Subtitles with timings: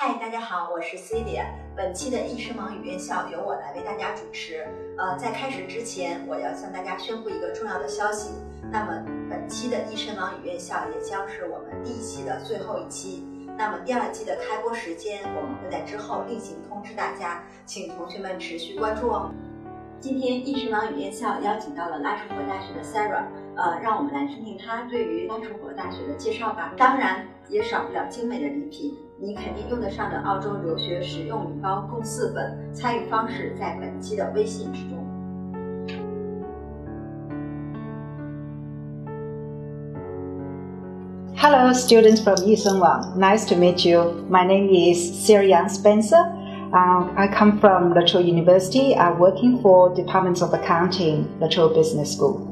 [0.00, 1.44] 嗨，大家好，我是 Celia。
[1.74, 4.64] 本期的易师网语院校由我来为大家主持。
[4.96, 8.30] 呃，在开始之前，我要向大家宣布一个重要的消息。
[8.70, 13.26] 那么，本期的易师网语院校也将是我们第一期的最后一期。
[13.56, 19.32] 那么，第二季的开播时间，我们会在之后另行通知大家，请同学们持续关注哦。
[19.98, 23.24] 今天易师网语院校邀请到了拉楚河大学的 Sarah，
[23.56, 26.72] 呃，让我们来听听她对于拉楚河大学的介绍吧。
[26.76, 28.96] 当然，也少不了精美的礼品。
[29.20, 34.96] 你肯定用得上的澳洲留学实用语包共四本，参与方式在本期的微信之中。
[41.34, 43.16] Hello, students from Yishengwang.
[43.16, 44.24] Nice to meet you.
[44.30, 46.24] My name is Sirian Spencer.
[46.72, 48.94] Um, I come from La Trobe University.
[48.94, 52.46] I'm working for Department of Accounting, La Trobe Business School.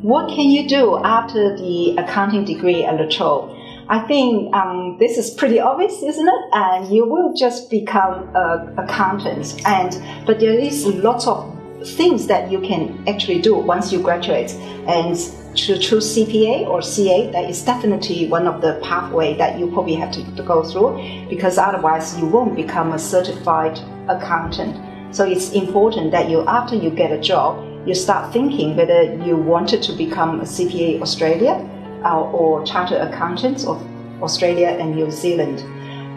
[0.00, 3.50] What can you do after the accounting degree at La Trobe?
[3.90, 6.44] I think um, this is pretty obvious, isn't it?
[6.52, 9.62] And you will just become an accountant.
[9.64, 11.54] And but there is lots of
[11.96, 14.50] things that you can actually do once you graduate.
[14.86, 15.16] And
[15.56, 19.94] to choose CPA or CA, that is definitely one of the pathway that you probably
[19.94, 23.78] have to, to go through, because otherwise you won't become a certified
[24.08, 24.76] accountant.
[25.14, 29.36] So it's important that you, after you get a job, you start thinking whether you
[29.36, 31.66] wanted to become a CPA Australia
[32.04, 33.82] uh, or chartered accountants of
[34.22, 35.60] Australia and New Zealand.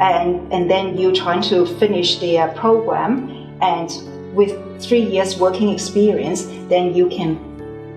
[0.02, 3.92] And, and then you're trying to finish their program and
[4.34, 7.38] with three years working experience, then you can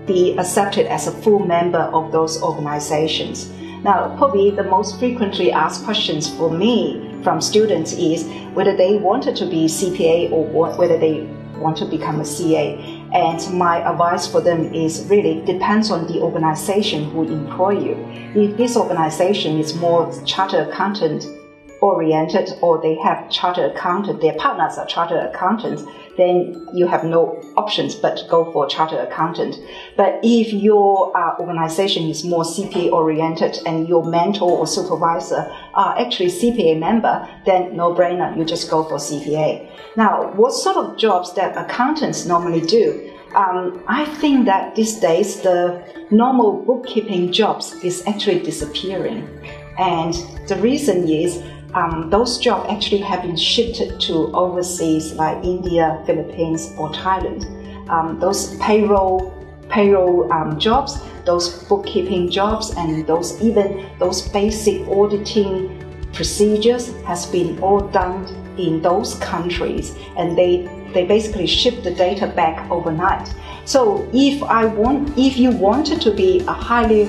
[0.05, 3.49] be accepted as a full member of those organizations.
[3.83, 9.35] Now, probably the most frequently asked questions for me from students is whether they wanted
[9.37, 11.21] to be CPA or whether they
[11.57, 12.94] want to become a CA.
[13.15, 17.95] And my advice for them is really depends on the organization who employ you.
[18.35, 21.25] If this organization is more charter accountant
[21.85, 25.83] oriented or they have chartered accountant, their partners are chartered accountants,
[26.17, 29.55] then you have no options but go for chartered accountant.
[29.95, 35.99] But if your uh, organization is more CPA oriented and your mentor or supervisor are
[35.99, 39.69] actually CPA member, then no brainer, you just go for CPA.
[39.95, 43.11] Now, what sort of jobs that accountants normally do?
[43.35, 49.27] Um, I think that these days the normal bookkeeping jobs is actually disappearing.
[49.77, 50.13] And
[50.47, 51.43] the reason is
[51.75, 57.43] um, those jobs actually have been shifted to overseas like India, Philippines, or Thailand.
[57.89, 59.33] Um, those payroll
[59.69, 65.83] payroll um, jobs, those bookkeeping jobs, and those even those basic auditing
[66.13, 68.25] procedures has been all done
[68.57, 73.27] in those countries, and they they basically ship the data back overnight.
[73.65, 77.05] So if I want, if you wanted to be a highly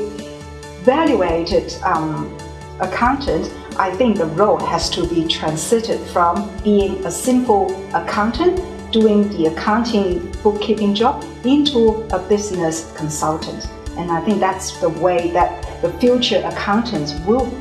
[0.82, 2.37] valuated um,
[2.81, 8.60] accountant, I think the role has to be transited from being a simple accountant
[8.91, 13.69] doing the accounting bookkeeping job into a business consultant.
[13.98, 17.53] And I think that's the way that the future accountants will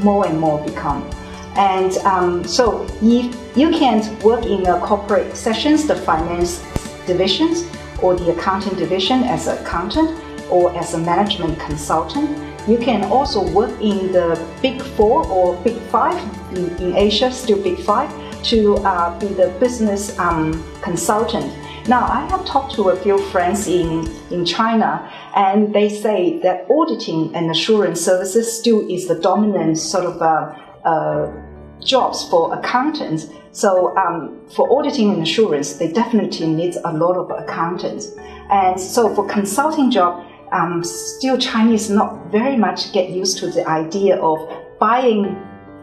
[0.00, 1.10] more and more become.
[1.56, 6.62] And um, so if you can't work in a corporate sessions, the finance
[7.06, 7.64] divisions
[8.02, 13.50] or the accounting division as an accountant or as a management consultant, you can also
[13.52, 16.16] work in the Big Four or Big Five
[16.56, 18.10] in, in Asia, still Big Five,
[18.44, 21.52] to uh, be the business um, consultant.
[21.88, 26.66] Now, I have talked to a few friends in, in China, and they say that
[26.70, 31.32] auditing and assurance services still is the dominant sort of uh, uh,
[31.80, 33.26] jobs for accountants.
[33.50, 38.12] So um, for auditing and assurance, they definitely need a lot of accountants.
[38.50, 43.66] And so for consulting job, um, still Chinese not very much get used to the
[43.68, 44.38] idea of
[44.78, 45.36] buying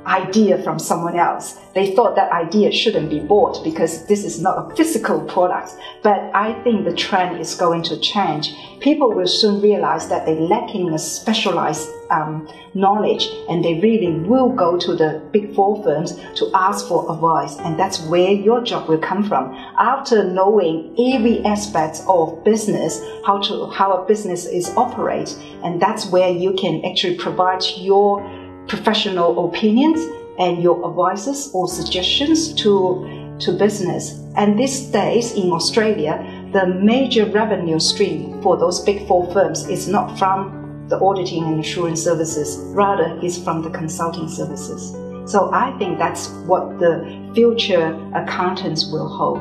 [0.09, 1.57] idea from someone else.
[1.75, 5.73] They thought that idea shouldn't be bought because this is not a physical product.
[6.01, 8.53] But I think the trend is going to change.
[8.79, 14.49] People will soon realize that they're lacking a specialized um, knowledge and they really will
[14.49, 17.57] go to the big four firms to ask for advice.
[17.57, 19.53] And that's where your job will come from.
[19.77, 26.07] After knowing every aspect of business, how to, how a business is operate, and that's
[26.07, 28.21] where you can actually provide your
[28.69, 29.99] professional opinions
[30.37, 34.21] and your advices or suggestions to, to business.
[34.37, 36.23] And these days in Australia,
[36.53, 41.59] the major revenue stream for those big four firms is not from the auditing and
[41.59, 44.91] assurance services, rather is from the consulting services.
[45.31, 49.39] So I think that's what the future accountants will hold.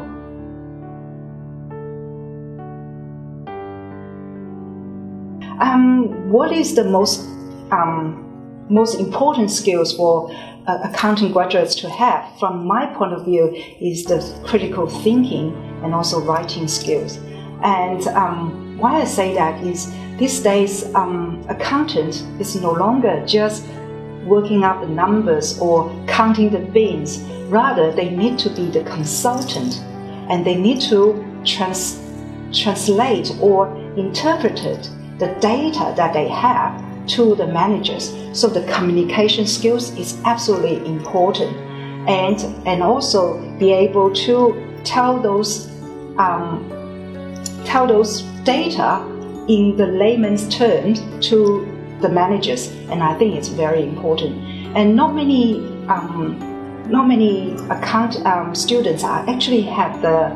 [5.61, 7.21] Um, what is the most
[7.73, 8.28] um,
[8.70, 10.31] most important skills for
[10.67, 13.50] uh, accounting graduates to have, from my point of view,
[13.81, 17.19] is the critical thinking and also writing skills.
[17.62, 23.65] And um, why I say that is these days, um, accountant is no longer just
[24.25, 27.21] working out the numbers or counting the beans.
[27.49, 29.81] Rather, they need to be the consultant
[30.29, 31.99] and they need to trans-
[32.53, 34.56] translate or interpret
[35.19, 38.15] the data that they have to the managers.
[38.33, 41.57] So the communication skills is absolutely important,
[42.09, 45.69] and and also be able to tell those
[46.19, 46.65] um,
[47.65, 49.05] tell those data
[49.49, 51.67] in the layman's terms to
[52.01, 54.37] the managers, and I think it's very important.
[54.77, 55.57] And not many
[55.89, 56.39] um,
[56.89, 60.31] not many account um, students are actually have the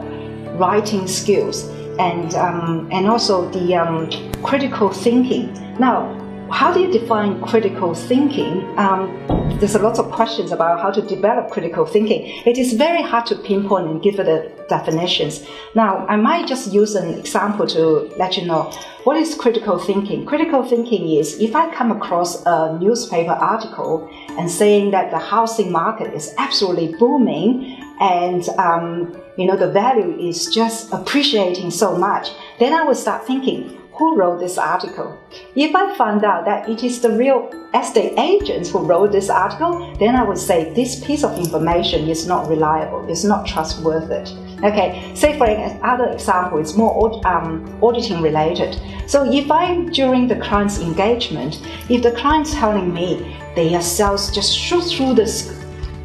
[0.58, 4.10] writing skills and um, and also the um,
[4.42, 5.52] critical thinking.
[5.78, 6.21] Now,
[6.52, 8.78] how do you define critical thinking?
[8.78, 12.42] Um, there's a lot of questions about how to develop critical thinking.
[12.46, 15.44] It is very hard to pinpoint and give it a definitions.
[15.74, 17.80] Now, I might just use an example to
[18.16, 18.72] let you know
[19.04, 20.24] what is critical thinking.
[20.24, 24.08] Critical thinking is if I come across a newspaper article
[24.38, 30.18] and saying that the housing market is absolutely booming and um, you know the value
[30.18, 32.28] is just appreciating so much,
[32.58, 35.18] then I will start thinking, who wrote this article.
[35.54, 39.94] If I find out that it is the real estate agents who wrote this article,
[39.98, 44.30] then I would say this piece of information is not reliable, it's not trustworthy.
[44.64, 48.80] Okay, say for another example, it's more um, auditing related.
[49.06, 51.60] So if I, during the client's engagement,
[51.90, 55.26] if the client's telling me their sales just shoot through the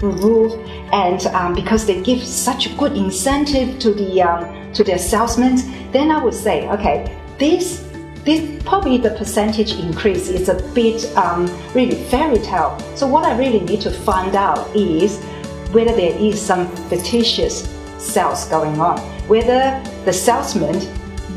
[0.02, 0.54] roof
[0.92, 5.56] and um, because they give such a good incentive to the um, to their salesmen,
[5.92, 7.84] then I would say, okay, this
[8.24, 12.78] this probably the percentage increase is a bit um, really fairy tale.
[12.96, 15.24] So what I really need to find out is
[15.72, 19.00] whether there is some fictitious sales going on,
[19.30, 20.76] whether the salesman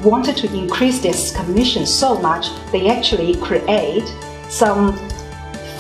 [0.02, 4.08] wanted to increase their commission so much they actually create
[4.48, 4.98] some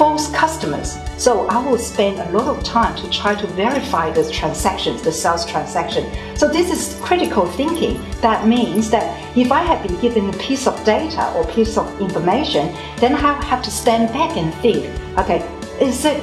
[0.00, 0.96] false customers.
[1.18, 5.12] So I will spend a lot of time to try to verify the transactions, the
[5.12, 6.10] sales transaction.
[6.38, 8.00] So this is critical thinking.
[8.22, 9.04] That means that
[9.36, 13.44] if I have been given a piece of data or piece of information, then I
[13.44, 14.86] have to stand back and think,
[15.18, 15.46] okay,
[15.82, 16.18] is it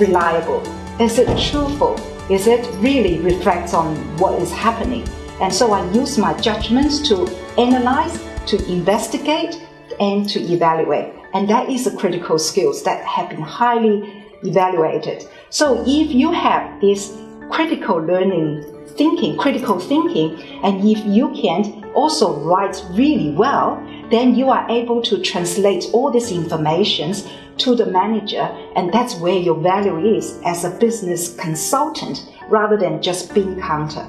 [0.00, 0.60] reliable?
[1.00, 1.94] Is it truthful?
[2.28, 5.06] Is it really reflects on what is happening?
[5.40, 9.68] And so I use my judgments to analyze, to investigate,
[10.00, 11.21] and to evaluate.
[11.34, 15.24] And that is a critical skills that have been highly evaluated.
[15.50, 17.16] So if you have this
[17.50, 18.64] critical learning
[18.96, 25.00] thinking, critical thinking, and if you can also write really well, then you are able
[25.02, 27.26] to translate all these informations
[27.58, 28.42] to the manager,
[28.76, 34.06] and that's where your value is as a business consultant rather than just being counter.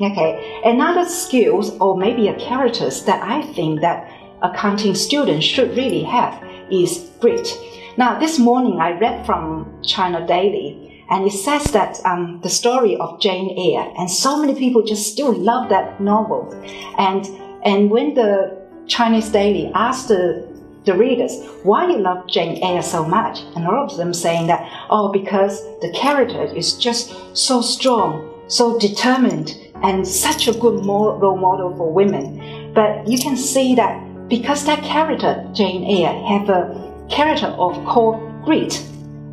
[0.00, 4.09] Okay, another skills or maybe a characters that I think that
[4.42, 7.58] accounting students should really have is grit.
[7.96, 12.96] Now, this morning I read from China Daily, and it says that um, the story
[12.96, 16.54] of Jane Eyre, and so many people just still love that novel.
[16.98, 17.26] And
[17.64, 18.56] and when the
[18.86, 20.48] Chinese Daily asked the
[20.86, 21.32] the readers
[21.62, 25.62] why you love Jane Eyre so much, and all of them saying that oh because
[25.80, 31.92] the character is just so strong, so determined, and such a good role model for
[31.92, 32.72] women.
[32.72, 38.22] But you can see that because that character, Jane Eyre, have a character of called
[38.44, 38.80] grit.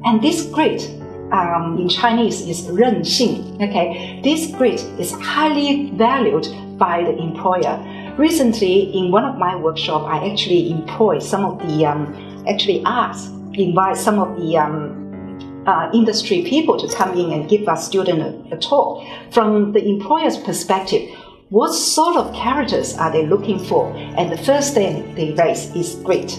[0.03, 0.89] And this grit
[1.31, 3.61] um, in Chinese is 韧性.
[3.61, 7.77] Okay, this grit is highly valued by the employer.
[8.17, 13.31] Recently, in one of my workshops, I actually employ some of the, um, actually ask,
[13.53, 18.51] invite some of the um, uh, industry people to come in and give our student
[18.51, 19.05] a, a talk.
[19.31, 21.09] From the employer's perspective,
[21.49, 23.95] what sort of characters are they looking for?
[23.95, 26.37] And the first thing they raise is grit,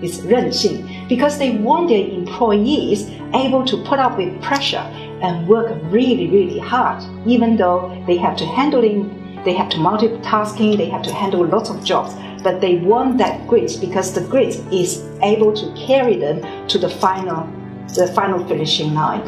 [0.00, 4.86] is 韧性, because they want their employees able to put up with pressure
[5.22, 10.76] and work really, really hard, even though they have to handling, they have to multitasking,
[10.76, 12.14] they have to handle lots of jobs.
[12.44, 16.88] But they want that grit because the grit is able to carry them to the
[16.88, 17.48] final,
[17.96, 19.22] the final finishing line.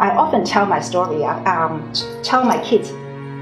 [0.00, 1.92] I often tell my story, um,
[2.24, 2.90] tell my kids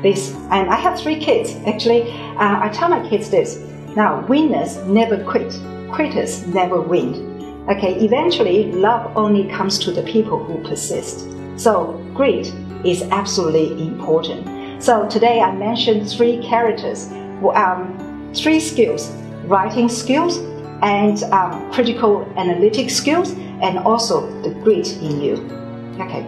[0.03, 2.03] this, and I have three kids actually.
[2.37, 3.59] Uh, I tell my kids this
[3.97, 5.53] now winners never quit,
[5.91, 7.29] quitters never win.
[7.69, 11.29] Okay, eventually, love only comes to the people who persist.
[11.57, 12.53] So, grit
[12.85, 14.83] is absolutely important.
[14.83, 17.09] So, today I mentioned three characters,
[17.55, 19.11] um, three skills
[19.45, 20.39] writing skills,
[20.83, 25.35] and um, critical analytic skills, and also the grit in you.
[26.01, 26.25] Okay.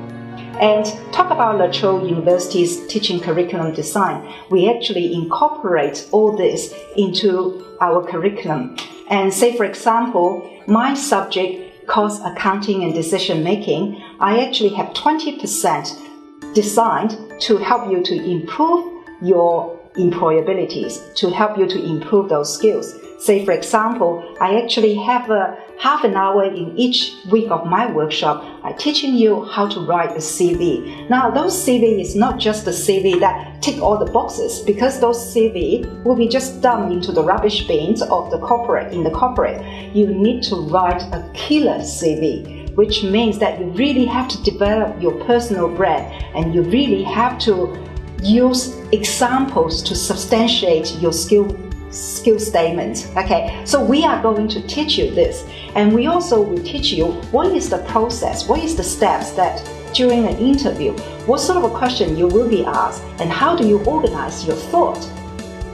[0.60, 4.32] And talk about La Trobe University's teaching curriculum design.
[4.50, 8.76] We actually incorporate all this into our curriculum.
[9.08, 16.54] And say, for example, my subject cost accounting and decision making, I actually have 20%
[16.54, 22.94] designed to help you to improve your employabilities, to help you to improve those skills.
[23.22, 27.88] Say, for example, I actually have a half an hour in each week of my
[27.88, 31.08] workshop, I teaching you how to write a CV.
[31.08, 35.18] Now, those CV is not just the CV that tick all the boxes because those
[35.32, 39.64] CV will be just dumped into the rubbish bins of the corporate in the corporate.
[39.94, 45.00] You need to write a killer CV, which means that you really have to develop
[45.00, 47.78] your personal brand and you really have to
[48.20, 51.56] use examples to substantiate your skill
[51.92, 53.10] skill statement.
[53.16, 55.44] Okay, so we are going to teach you this,
[55.74, 59.62] and we also will teach you what is the process, what is the steps that
[59.94, 60.92] during an interview,
[61.26, 64.56] what sort of a question you will be asked, and how do you organize your
[64.56, 65.06] thought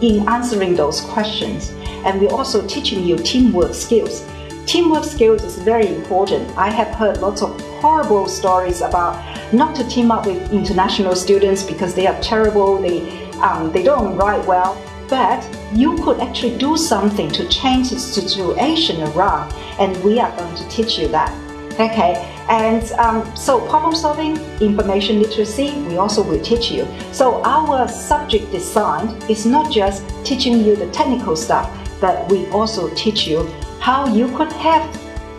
[0.01, 1.71] in answering those questions.
[2.05, 4.25] And we're also teaching you teamwork skills.
[4.67, 6.57] Teamwork skills is very important.
[6.57, 9.17] I have heard lots of horrible stories about
[9.53, 14.17] not to team up with international students because they are terrible, they, um, they don't
[14.17, 14.77] write well
[15.09, 20.55] but you could actually do something to change the situation around, and we are going
[20.57, 21.33] to teach you that.
[21.75, 22.17] Okay,
[22.49, 26.89] and um, so problem solving, information literacy, we also will teach you.
[27.13, 32.93] So our subject design is not just teaching you the technical stuff, but we also
[32.95, 33.45] teach you
[33.81, 34.83] how you could have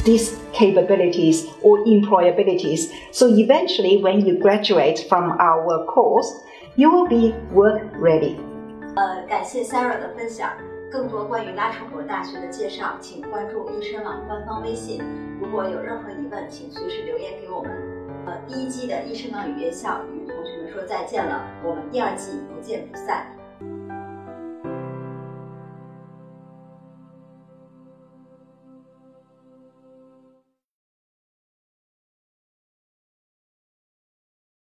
[0.06, 2.94] these capabilities or employabilities.
[3.12, 6.44] So eventually, when you graduate from our course,
[6.78, 8.40] you will be work ready.
[8.96, 10.52] 呃，感谢 Sarah 的分享。
[10.92, 15.00] 更多关于拉什伯大学的介绍，请关注医生网官方微信。
[15.40, 17.72] 如果有任何疑问，请随时留言给我们。
[18.26, 23.28] 呃，第一季的医生网与院校与同学们说再见了，我们第二季不见不散。